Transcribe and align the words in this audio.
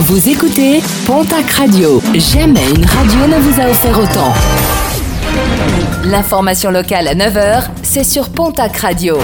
Vous 0.00 0.28
écoutez 0.28 0.80
Pontac 1.06 1.50
Radio. 1.50 2.00
Jamais 2.14 2.70
une 2.70 2.86
radio 2.86 3.26
ne 3.26 3.40
vous 3.40 3.60
a 3.60 3.68
offert 3.68 3.98
autant. 3.98 4.32
L'information 6.04 6.70
locale 6.70 7.08
à 7.08 7.16
9h, 7.16 7.64
c'est 7.82 8.04
sur 8.04 8.28
Pontac 8.28 8.76
Radio. 8.76 9.18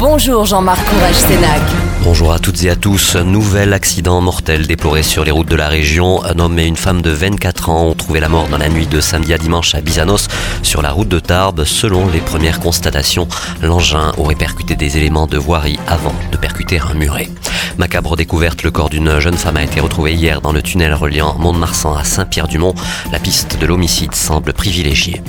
Bonjour 0.00 0.46
Jean-Marc 0.46 0.84
Courage 0.84 1.14
Sénac. 1.14 1.60
Bonjour 2.02 2.32
à 2.32 2.40
toutes 2.40 2.64
et 2.64 2.70
à 2.70 2.76
tous. 2.76 3.14
Nouvel 3.14 3.72
accident 3.72 4.20
mortel 4.20 4.66
déploré 4.66 5.04
sur 5.04 5.24
les 5.24 5.30
routes 5.30 5.48
de 5.48 5.56
la 5.56 5.68
région. 5.68 6.22
Un 6.24 6.40
homme 6.40 6.58
et 6.58 6.66
une 6.66 6.76
femme 6.76 7.02
de 7.02 7.10
24 7.10 7.70
ans 7.70 7.84
ont 7.84 7.94
trouvé 7.94 8.18
la 8.18 8.28
mort 8.28 8.48
dans 8.48 8.58
la 8.58 8.68
nuit 8.68 8.88
de 8.88 9.00
samedi 9.00 9.32
à 9.32 9.38
dimanche 9.38 9.76
à 9.76 9.80
Bizanos 9.80 10.26
sur 10.62 10.82
la 10.82 10.90
route 10.90 11.08
de 11.08 11.20
Tarbes. 11.20 11.64
Selon 11.64 12.08
les 12.08 12.20
premières 12.20 12.58
constatations, 12.58 13.28
l'engin 13.62 14.12
aurait 14.18 14.34
percuté 14.34 14.74
des 14.74 14.98
éléments 14.98 15.28
de 15.28 15.38
voirie 15.38 15.78
avant 15.86 16.12
de 16.32 16.36
percuter 16.36 16.80
un 16.80 16.94
muret. 16.94 17.30
Macabre 17.78 18.16
découverte, 18.16 18.62
le 18.62 18.70
corps 18.70 18.88
d'une 18.88 19.18
jeune 19.18 19.36
femme 19.36 19.56
a 19.56 19.62
été 19.64 19.80
retrouvé 19.80 20.14
hier 20.14 20.40
dans 20.40 20.52
le 20.52 20.62
tunnel 20.62 20.94
reliant 20.94 21.34
Mont-de-Marsan 21.38 21.96
à 21.96 22.04
Saint-Pierre-du-Mont. 22.04 22.74
La 23.10 23.18
piste 23.18 23.58
de 23.58 23.66
l'homicide 23.66 24.14
semble 24.14 24.52
privilégiée. 24.52 25.22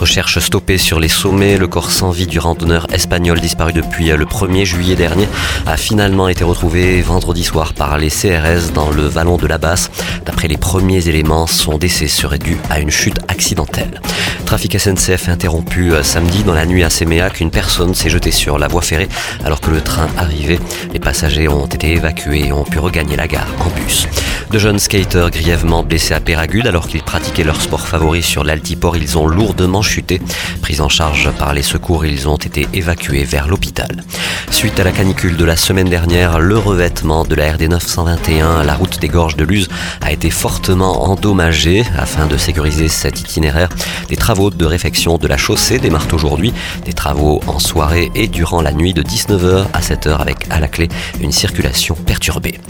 Recherche 0.00 0.38
stoppée 0.38 0.78
sur 0.78 0.98
les 0.98 1.08
sommets, 1.08 1.58
le 1.58 1.68
corps 1.68 1.90
sans 1.90 2.10
vie 2.10 2.26
du 2.26 2.38
randonneur 2.38 2.86
espagnol 2.90 3.38
disparu 3.38 3.74
depuis 3.74 4.06
le 4.06 4.24
1er 4.24 4.64
juillet 4.64 4.96
dernier 4.96 5.28
a 5.66 5.76
finalement 5.76 6.28
été 6.28 6.42
retrouvé 6.42 7.02
vendredi 7.02 7.44
soir 7.44 7.74
par 7.74 7.98
les 7.98 8.08
CRS 8.08 8.72
dans 8.72 8.90
le 8.90 9.02
vallon 9.02 9.36
de 9.36 9.46
la 9.46 9.58
Basse. 9.58 9.90
D'après 10.24 10.48
les 10.48 10.56
premiers 10.56 11.06
éléments, 11.06 11.46
son 11.46 11.76
décès 11.76 12.08
serait 12.08 12.38
dû 12.38 12.56
à 12.70 12.80
une 12.80 12.90
chute 12.90 13.18
accidentelle. 13.28 14.00
Trafic 14.46 14.80
SNCF 14.80 15.28
interrompu 15.28 15.92
euh, 15.92 16.02
samedi 16.02 16.42
dans 16.44 16.54
la 16.54 16.66
nuit 16.66 16.82
à 16.82 16.90
Séméac. 16.90 17.38
Une 17.40 17.52
personne 17.52 17.94
s'est 17.94 18.10
jetée 18.10 18.32
sur 18.32 18.58
la 18.58 18.68
voie 18.68 18.82
ferrée 18.82 19.08
alors 19.44 19.60
que 19.60 19.70
le 19.70 19.80
train 19.80 20.08
arrivait. 20.16 20.58
Les 20.92 20.98
passagers 20.98 21.46
ont 21.46 21.66
été 21.66 21.92
évacués 21.92 22.46
et 22.46 22.52
ont 22.52 22.64
pu 22.64 22.78
regagner 22.78 23.16
la 23.16 23.28
gare 23.28 23.46
en 23.60 23.68
bus. 23.68 24.08
De 24.50 24.58
jeunes 24.58 24.80
skaters 24.80 25.30
grièvement 25.30 25.84
blessés 25.84 26.14
à 26.14 26.18
Péragude 26.18 26.66
alors 26.66 26.88
qu'ils 26.88 27.04
pratiquaient 27.04 27.44
leur 27.44 27.60
sport 27.60 27.86
favori 27.86 28.24
sur 28.24 28.42
l'altiport, 28.42 28.96
ils 28.96 29.16
ont 29.16 29.28
lourdement 29.28 29.82
chuté. 29.90 30.20
Pris 30.62 30.80
en 30.80 30.88
charge 30.88 31.30
par 31.32 31.52
les 31.52 31.62
secours, 31.62 32.06
ils 32.06 32.28
ont 32.28 32.36
été 32.36 32.68
évacués 32.72 33.24
vers 33.24 33.48
l'hôpital. 33.48 34.04
Suite 34.50 34.78
à 34.78 34.84
la 34.84 34.92
canicule 34.92 35.36
de 35.36 35.44
la 35.44 35.56
semaine 35.56 35.88
dernière, 35.88 36.38
le 36.38 36.56
revêtement 36.56 37.24
de 37.24 37.34
la 37.34 37.52
RD 37.52 37.62
921, 37.62 38.62
la 38.62 38.74
route 38.74 39.00
des 39.00 39.08
gorges 39.08 39.34
de 39.34 39.44
Luz, 39.44 39.68
a 40.00 40.12
été 40.12 40.30
fortement 40.30 41.10
endommagé. 41.10 41.84
Afin 41.98 42.26
de 42.26 42.36
sécuriser 42.36 42.88
cet 42.88 43.20
itinéraire, 43.20 43.68
des 44.08 44.16
travaux 44.16 44.50
de 44.50 44.64
réfection 44.64 45.18
de 45.18 45.26
la 45.26 45.36
chaussée 45.36 45.78
démarrent 45.78 46.12
aujourd'hui. 46.12 46.52
Des 46.84 46.92
travaux 46.92 47.40
en 47.48 47.58
soirée 47.58 48.12
et 48.14 48.28
durant 48.28 48.62
la 48.62 48.72
nuit 48.72 48.94
de 48.94 49.02
19h 49.02 49.66
à 49.72 49.80
7h 49.80 50.18
avec 50.18 50.46
à 50.50 50.60
la 50.60 50.68
clé 50.68 50.88
une 51.20 51.32
circulation 51.32 51.96
perturbée. 51.96 52.60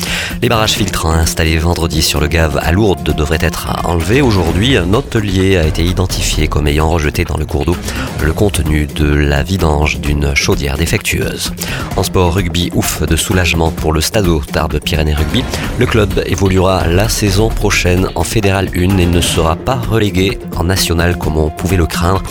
Les 0.41 0.49
barrages 0.49 0.73
filtrants 0.73 1.13
installés 1.13 1.59
vendredi 1.59 2.01
sur 2.01 2.21
le 2.21 2.29
Gave 2.29 2.59
à 2.63 2.73
Lourdes 2.73 3.15
devraient 3.15 3.39
être 3.43 3.69
enlevés. 3.85 4.23
Aujourd'hui, 4.23 4.79
un 4.79 4.95
hôtelier 4.95 5.59
a 5.59 5.67
été 5.67 5.85
identifié 5.85 6.49
comme 6.49 6.67
ayant 6.67 6.89
rejeté 6.89 7.10
dans 7.11 7.37
le 7.37 7.45
cours 7.45 7.65
d'eau 7.65 7.77
le 8.23 8.33
contenu 8.33 8.87
de 8.87 9.07
la 9.07 9.43
vidange 9.43 10.01
d'une 10.01 10.35
chaudière 10.35 10.77
défectueuse. 10.77 11.53
En 11.97 12.03
sport 12.03 12.35
rugby, 12.35 12.71
ouf 12.75 13.03
de 13.03 13.17
soulagement 13.17 13.71
pour 13.71 13.93
le 13.93 14.01
Stadeau 14.01 14.41
Tarbes 14.41 14.79
Pyrénées 14.79 15.15
Rugby. 15.15 15.43
Le 15.79 15.87
club 15.87 16.23
évoluera 16.27 16.87
la 16.87 17.09
saison 17.09 17.49
prochaine 17.49 18.09
en 18.15 18.23
Fédéral 18.23 18.69
1 18.77 18.99
et 18.99 19.07
ne 19.07 19.21
sera 19.21 19.57
pas 19.57 19.77
relégué 19.77 20.39
en 20.57 20.65
National 20.65 21.19
comme 21.19 21.37
on 21.37 21.51
pouvait 21.51 21.77
le 21.77 21.87
craindre. 21.87 22.23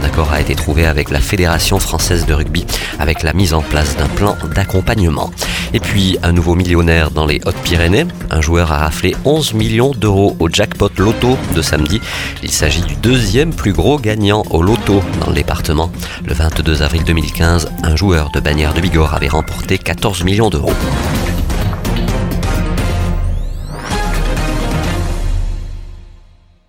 Un 0.00 0.04
accord 0.04 0.32
a 0.32 0.40
été 0.40 0.54
trouvé 0.54 0.86
avec 0.86 1.10
la 1.10 1.20
Fédération 1.20 1.78
française 1.78 2.24
de 2.24 2.34
rugby 2.34 2.64
avec 2.98 3.22
la 3.22 3.32
mise 3.32 3.54
en 3.54 3.62
place 3.62 3.96
d'un 3.96 4.08
plan 4.08 4.36
d'accompagnement. 4.54 5.30
Et 5.74 5.80
puis 5.80 6.18
un 6.22 6.32
nouveau 6.32 6.54
millionnaire 6.54 7.10
dans 7.10 7.26
les 7.26 7.40
Hautes-Pyrénées. 7.44 8.06
Un 8.30 8.40
joueur 8.40 8.72
a 8.72 8.78
raflé 8.78 9.14
11 9.24 9.54
millions 9.54 9.92
d'euros 9.92 10.36
au 10.38 10.48
jackpot 10.48 10.90
loto 10.98 11.36
de 11.54 11.62
samedi. 11.62 12.00
Il 12.42 12.50
s'agit 12.50 12.82
du 12.82 12.96
deuxième 12.96 13.52
plus 13.52 13.72
gros 13.72 13.98
gagnant 13.98 14.42
au 14.50 14.62
loto 14.62 15.02
dans 15.20 15.28
le 15.28 15.34
département. 15.34 15.90
Le 16.26 16.34
22 16.34 16.82
avril 16.82 17.04
2015, 17.04 17.70
un 17.82 17.96
joueur 17.96 18.30
de 18.30 18.40
bannière 18.40 18.74
de 18.74 18.80
Bigorre 18.80 19.14
avait 19.14 19.28
remporté 19.28 19.78
14 19.78 20.24
millions 20.24 20.50
d'euros. 20.50 20.74